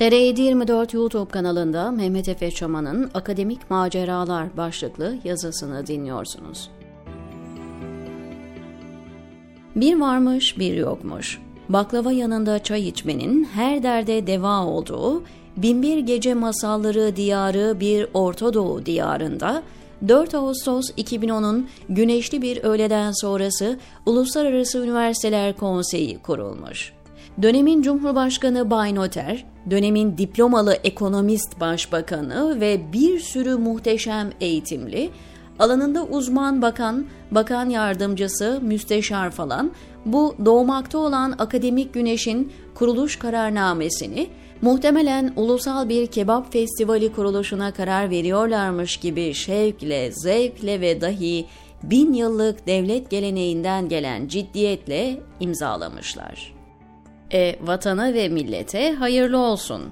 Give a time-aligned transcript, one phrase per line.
[0.00, 6.70] TR724 YouTube kanalında Mehmet Efe Çaman'ın Akademik Maceralar başlıklı yazısını dinliyorsunuz.
[9.76, 11.38] Bir varmış bir yokmuş.
[11.68, 15.22] Baklava yanında çay içmenin her derde deva olduğu,
[15.56, 19.62] Binbir Gece Masalları diyarı bir Orta Doğu diyarında
[20.08, 26.99] 4 Ağustos 2010'un güneşli bir öğleden sonrası Uluslararası Üniversiteler Konseyi kurulmuş.
[27.42, 35.10] Dönemin Cumhurbaşkanı Bay Noter, dönemin diplomalı ekonomist başbakanı ve bir sürü muhteşem eğitimli,
[35.58, 39.70] alanında uzman bakan, bakan yardımcısı, müsteşar falan
[40.06, 44.26] bu doğmakta olan akademik güneşin kuruluş kararnamesini
[44.62, 51.46] muhtemelen ulusal bir kebap festivali kuruluşuna karar veriyorlarmış gibi şevkle, zevkle ve dahi
[51.82, 56.59] bin yıllık devlet geleneğinden gelen ciddiyetle imzalamışlar.
[57.32, 59.82] E, vatana ve millete hayırlı olsun.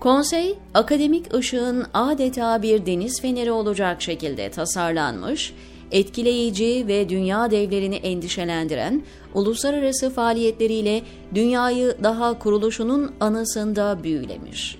[0.00, 5.54] Konsey, akademik ışığın adeta bir deniz feneri olacak şekilde tasarlanmış,
[5.92, 9.02] etkileyici ve dünya devlerini endişelendiren
[9.34, 11.02] uluslararası faaliyetleriyle
[11.34, 14.78] dünyayı daha kuruluşunun anısında büyülemiş.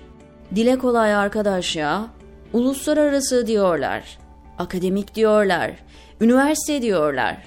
[0.55, 2.07] Dile kolay arkadaş ya,
[2.53, 4.17] uluslararası diyorlar,
[4.57, 5.71] akademik diyorlar,
[6.21, 7.37] üniversite diyorlar,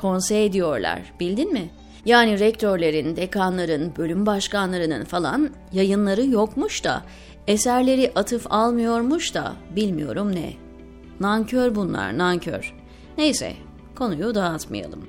[0.00, 7.02] konsey diyorlar, bildin mi?'' Yani rektörlerin, dekanların, bölüm başkanlarının falan yayınları yokmuş da,
[7.46, 10.52] eserleri atıf almıyormuş da bilmiyorum ne.
[11.20, 12.74] Nankör bunlar, nankör.
[13.18, 13.52] Neyse,
[13.94, 15.08] konuyu dağıtmayalım.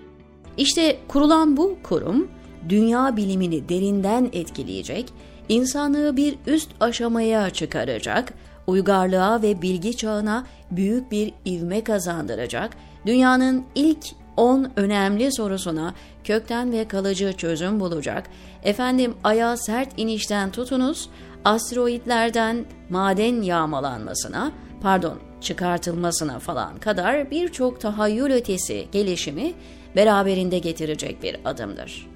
[0.57, 2.27] İşte kurulan bu kurum,
[2.69, 5.13] dünya bilimini derinden etkileyecek,
[5.49, 8.33] insanlığı bir üst aşamaya çıkaracak,
[8.67, 14.05] uygarlığa ve bilgi çağına büyük bir ivme kazandıracak, dünyanın ilk
[14.37, 18.29] 10 önemli sorusuna kökten ve kalıcı çözüm bulacak.
[18.63, 21.09] Efendim aya sert inişten tutunuz,
[21.45, 24.51] asteroidlerden maden yağmalanmasına,
[24.81, 29.53] pardon çıkartılmasına falan kadar birçok tahayyül ötesi gelişimi
[29.95, 32.07] beraberinde getirecek bir adımdır.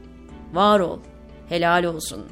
[0.54, 1.00] Var ol,
[1.50, 2.24] helal olsun.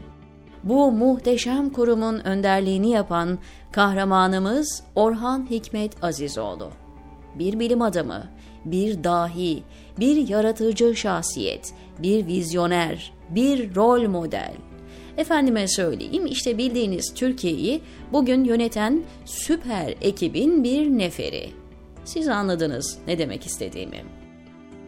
[0.63, 3.39] Bu muhteşem kurumun önderliğini yapan
[3.71, 6.69] kahramanımız Orhan Hikmet Azizoğlu.
[7.35, 8.23] Bir bilim adamı,
[8.65, 9.63] bir dahi,
[9.99, 14.53] bir yaratıcı şahsiyet, bir vizyoner, bir rol model.
[15.17, 21.49] Efendime söyleyeyim işte bildiğiniz Türkiye'yi bugün yöneten süper ekibin bir neferi.
[22.05, 24.20] Siz anladınız ne demek istediğimi.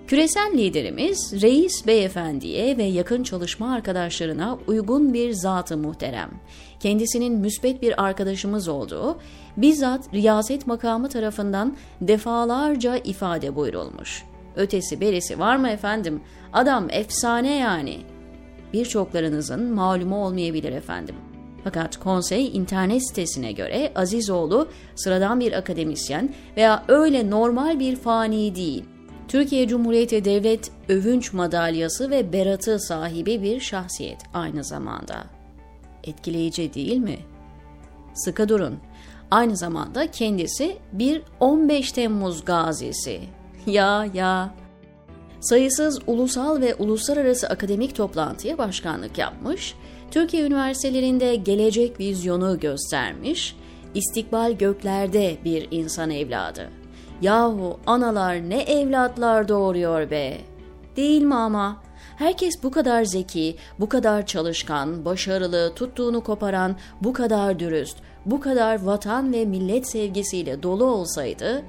[0.08, 6.30] Küresel liderimiz Reis Beyefendi'ye ve yakın çalışma arkadaşlarına uygun bir zatı muhterem.
[6.80, 9.18] Kendisinin müsbet bir arkadaşımız olduğu,
[9.58, 14.24] bizzat riyaset makamı tarafından defalarca ifade buyurulmuş.
[14.56, 16.22] Ötesi berisi var mı efendim?
[16.54, 17.98] Adam efsane yani.
[18.74, 21.16] Birçoklarınızın malumu olmayabilir efendim.
[21.64, 28.86] Fakat konsey internet sitesine göre Azizoğlu sıradan bir akademisyen veya öyle normal bir fani değil.
[29.34, 35.24] Türkiye Cumhuriyeti Devlet Övünç Madalyası ve beratı sahibi bir şahsiyet aynı zamanda.
[36.04, 37.18] Etkileyici değil mi?
[38.14, 38.80] Sıkı durun.
[39.32, 43.20] Aynı zamanda kendisi bir 15 Temmuz gazisi.
[43.66, 44.54] Ya ya.
[45.40, 49.76] Sayısız ulusal ve uluslararası akademik toplantıya başkanlık yapmış,
[50.12, 53.56] Türkiye üniversitelerinde gelecek vizyonu göstermiş,
[53.96, 56.83] istikbal göklerde bir insan evladı.
[57.24, 60.38] Yahu analar ne evlatlar doğuruyor be.
[60.96, 61.84] Değil mi ama?
[62.18, 68.84] Herkes bu kadar zeki, bu kadar çalışkan, başarılı, tuttuğunu koparan, bu kadar dürüst, bu kadar
[68.84, 71.64] vatan ve millet sevgisiyle dolu olsaydı,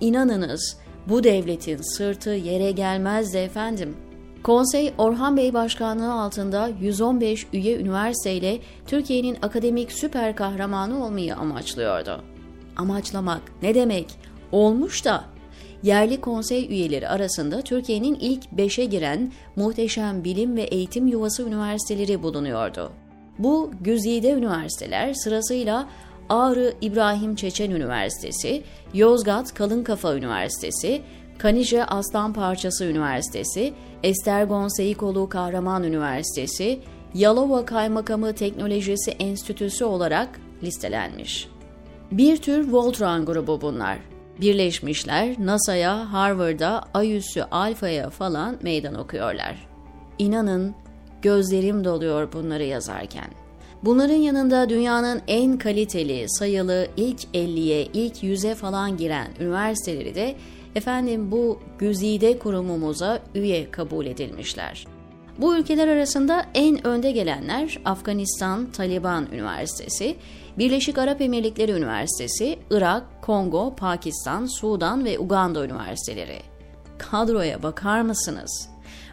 [0.00, 0.76] inanınız
[1.08, 3.96] bu devletin sırtı yere gelmezdi efendim.
[4.42, 12.24] Konsey Orhan Bey başkanlığı altında 115 üye üniversiteyle Türkiye'nin akademik süper kahramanı olmayı amaçlıyordu.
[12.76, 14.06] Amaçlamak ne demek?
[14.52, 15.24] Olmuş da
[15.82, 22.92] yerli konsey üyeleri arasında Türkiye'nin ilk 5'e giren muhteşem bilim ve eğitim yuvası üniversiteleri bulunuyordu.
[23.38, 25.88] Bu güzide üniversiteler sırasıyla
[26.28, 28.62] Ağrı İbrahim Çeçen Üniversitesi,
[28.94, 31.02] Yozgat Kalınkafa Üniversitesi,
[31.38, 33.72] Kanice Aslan Parçası Üniversitesi,
[34.02, 36.80] Estergon Seyikoğlu Kahraman Üniversitesi,
[37.14, 41.48] Yalova Kaymakamı Teknolojisi Enstitüsü olarak listelenmiş.
[42.12, 43.98] Bir tür Voltron grubu bunlar.
[44.40, 49.68] Birleşmişler NASA'ya, Harvard'a, Ayüsü, Alfa'ya falan meydan okuyorlar.
[50.18, 50.74] İnanın
[51.22, 53.30] gözlerim doluyor bunları yazarken.
[53.84, 60.36] Bunların yanında dünyanın en kaliteli, sayılı ilk 50'ye, ilk 100'e falan giren üniversiteleri de
[60.74, 64.86] efendim bu güzide kurumumuza üye kabul edilmişler.
[65.38, 70.16] Bu ülkeler arasında en önde gelenler Afganistan Taliban Üniversitesi,
[70.60, 76.38] Birleşik Arap Emirlikleri Üniversitesi, Irak, Kongo, Pakistan, Sudan ve Uganda üniversiteleri.
[76.98, 78.68] Kadroya bakar mısınız?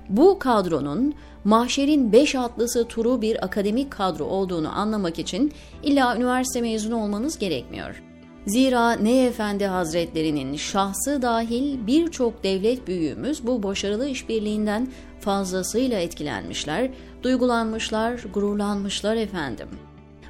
[0.09, 1.13] Bu kadronun
[1.44, 5.53] mahşerin beş atlısı turu bir akademik kadro olduğunu anlamak için
[5.83, 8.03] illa üniversite mezunu olmanız gerekmiyor.
[8.45, 14.88] Zira ne Efendi Hazretlerinin şahsı dahil birçok devlet büyüğümüz bu başarılı işbirliğinden
[15.19, 16.89] fazlasıyla etkilenmişler,
[17.23, 19.67] duygulanmışlar, gururlanmışlar efendim.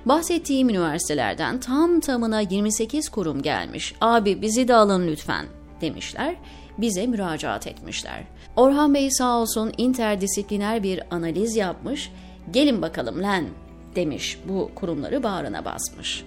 [0.08, 3.96] Bahsettiğim üniversitelerden tam tamına 28 kurum gelmiş.
[4.02, 5.46] Abi bizi de alın lütfen
[5.82, 6.36] demişler.
[6.78, 8.24] Bize müracaat etmişler.
[8.56, 12.12] Orhan Bey sağ olsun interdisipliner bir analiz yapmış.
[12.52, 13.46] Gelin bakalım lan
[13.96, 16.24] demiş bu kurumları bağrına basmış.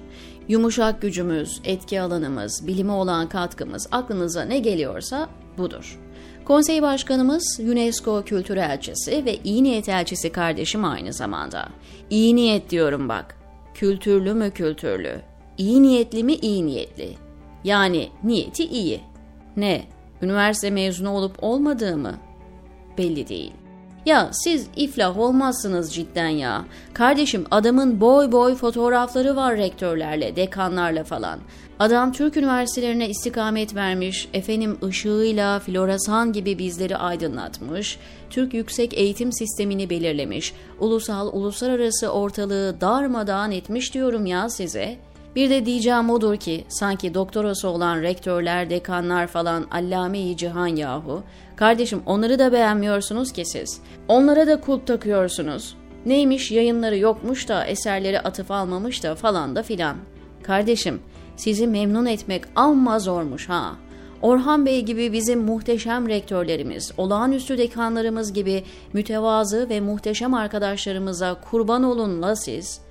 [0.49, 5.29] Yumuşak gücümüz, etki alanımız, bilime olan katkımız aklınıza ne geliyorsa
[5.59, 5.99] budur.
[6.45, 11.69] Konsey Başkanımız UNESCO Kültür Elçisi ve İyi Niyet Elçisi kardeşim aynı zamanda.
[12.11, 13.40] İyi niyet diyorum bak.
[13.75, 15.23] Kültürlü mü kültürlü?
[15.59, 17.15] İyi niyetli mi iyi niyetli?
[17.65, 19.01] Yani niyeti iyi.
[19.57, 19.85] Ne?
[20.23, 22.19] Üniversite mezunu olup olmadığı mı?
[22.99, 23.53] Belli değil.
[24.07, 26.65] Ya siz iflah olmazsınız cidden ya.
[26.95, 31.39] Kardeşim adamın boy boy fotoğrafları var rektörlerle, dekanlarla falan.
[31.79, 37.99] Adam Türk üniversitelerine istikamet vermiş, efendim ışığıyla floresan gibi bizleri aydınlatmış,
[38.31, 45.67] Türk yüksek eğitim sistemini belirlemiş, ulusal uluslararası ortalığı darmadağın etmiş diyorum ya size.'' Bir de
[45.67, 51.23] diyeceğim odur ki sanki doktorası olan rektörler, dekanlar falan allame-i cihan yahu.
[51.57, 53.81] Kardeşim onları da beğenmiyorsunuz ki siz.
[54.09, 55.77] Onlara da kulp takıyorsunuz.
[56.07, 59.97] Neymiş yayınları yokmuş da eserleri atıf almamış da falan da filan.
[60.43, 61.01] Kardeşim
[61.37, 63.77] sizi memnun etmek amma zormuş ha.
[64.23, 72.23] Orhan Bey gibi bizim muhteşem rektörlerimiz, olağanüstü dekanlarımız gibi mütevazı ve muhteşem arkadaşlarımıza kurban olun
[72.23, 72.90] la siz.''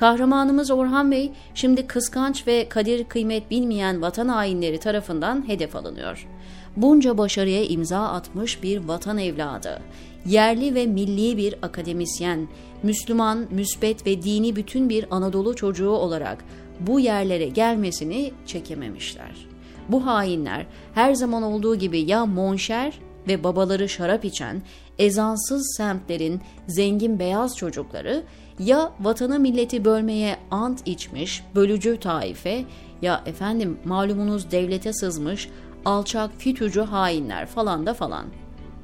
[0.00, 6.28] Kahramanımız Orhan Bey şimdi kıskanç ve kadir kıymet bilmeyen vatan hainleri tarafından hedef alınıyor.
[6.76, 9.82] Bunca başarıya imza atmış bir vatan evladı,
[10.26, 12.48] yerli ve milli bir akademisyen,
[12.82, 16.44] Müslüman, müsbet ve dini bütün bir Anadolu çocuğu olarak
[16.80, 19.46] bu yerlere gelmesini çekememişler.
[19.88, 22.98] Bu hainler her zaman olduğu gibi ya monşer
[23.28, 24.62] ve babaları şarap içen
[24.98, 28.22] ezansız semtlerin zengin beyaz çocukları
[28.58, 32.64] ya vatanı milleti bölmeye ant içmiş bölücü taife
[33.02, 35.48] ya efendim malumunuz devlete sızmış
[35.84, 38.26] alçak fütücü hainler falan da falan.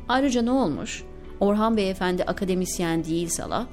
[0.09, 1.05] Ayrıca ne olmuş?
[1.41, 3.67] Orhan Beyefendi akademisyen değil sala.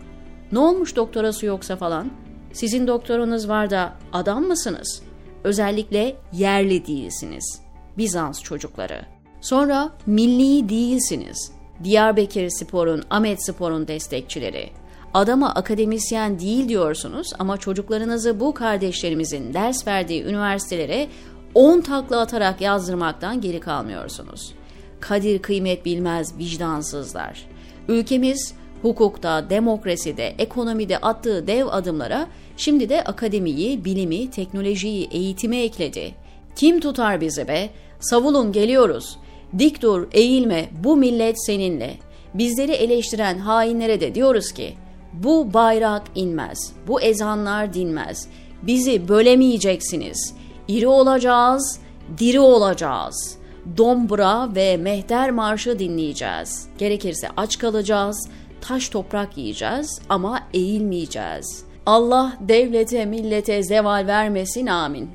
[0.51, 2.11] Ne olmuş doktorası yoksa falan?
[2.53, 5.01] Sizin doktoranız var da adam mısınız?
[5.43, 7.61] Özellikle yerli değilsiniz.
[7.97, 9.12] Bizans çocukları.
[9.43, 11.51] Sonra milli değilsiniz.
[11.83, 14.69] Diyarbakır Spor'un, Ahmet Spor'un destekçileri.
[15.13, 21.07] Adama akademisyen değil diyorsunuz ama çocuklarınızı bu kardeşlerimizin ders verdiği üniversitelere
[21.55, 24.53] 10 takla atarak yazdırmaktan geri kalmıyorsunuz.
[24.99, 27.45] Kadir kıymet bilmez vicdansızlar.
[27.87, 36.15] Ülkemiz hukukta, demokraside, ekonomide attığı dev adımlara şimdi de akademiyi, bilimi, teknolojiyi, eğitimi ekledi.
[36.55, 37.69] Kim tutar bizi be?
[37.99, 39.17] Savulun geliyoruz.
[39.57, 41.97] Dik dur, eğilme, bu millet seninle.
[42.33, 44.73] Bizleri eleştiren hainlere de diyoruz ki,
[45.13, 48.27] bu bayrak inmez, bu ezanlar dinmez.
[48.61, 50.33] Bizi bölemeyeceksiniz.
[50.67, 51.79] İri olacağız,
[52.17, 53.37] diri olacağız.
[53.77, 56.67] Dombra ve mehter marşı dinleyeceğiz.
[56.77, 58.29] Gerekirse aç kalacağız,
[58.61, 61.65] taş toprak yiyeceğiz ama eğilmeyeceğiz.
[61.85, 65.09] Allah devlete, millete zeval vermesin amin.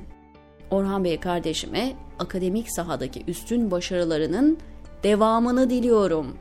[0.70, 4.58] Orhan Bey kardeşime akademik sahadaki üstün başarılarının
[5.02, 6.36] devamını diliyorum,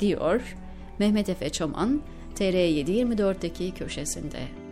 [0.00, 0.56] diyor
[0.98, 2.02] Mehmet Efe Çaman
[2.36, 4.63] TR724'deki köşesinde.